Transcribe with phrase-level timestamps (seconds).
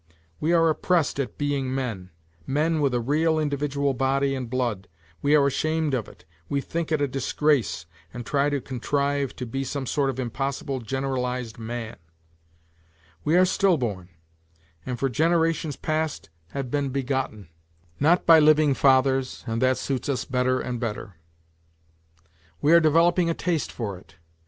[0.39, 2.09] We are oppressed at being men
[2.47, 4.87] men with a real individual body and blood,
[5.21, 9.45] we are ashamed of it, we think it a disgrace and try to contrive to
[9.45, 11.97] be some sort of impossible generalized man.
[13.23, 14.09] We are stillborn,
[14.87, 17.49] and for generations past have been begotten,
[17.99, 21.17] NOTES FROM UNDERGROUND 155 not by living fathers, and that suits us better and better.
[22.59, 24.15] We are developing a taste for it.